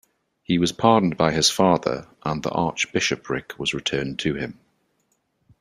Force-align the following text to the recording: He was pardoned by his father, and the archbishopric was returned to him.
He 0.41 0.57
was 0.57 0.71
pardoned 0.71 1.15
by 1.15 1.31
his 1.31 1.51
father, 1.51 2.07
and 2.25 2.41
the 2.41 2.49
archbishopric 2.49 3.59
was 3.59 3.75
returned 3.75 4.17
to 4.21 4.33
him. 4.33 4.59